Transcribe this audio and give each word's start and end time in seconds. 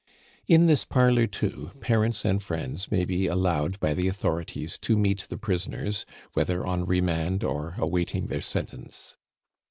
In 0.47 0.65
this 0.65 0.83
parlor, 0.83 1.27
too, 1.27 1.73
parents 1.79 2.25
and 2.25 2.41
friends 2.41 2.89
may 2.89 3.05
be 3.05 3.27
allowed 3.27 3.79
by 3.79 3.93
the 3.93 4.07
authorities 4.07 4.79
to 4.79 4.97
meet 4.97 5.27
the 5.29 5.37
prisoners, 5.37 6.07
whether 6.33 6.65
on 6.65 6.87
remand 6.87 7.43
or 7.43 7.75
awaiting 7.77 8.25
their 8.25 8.41
sentence. 8.41 9.15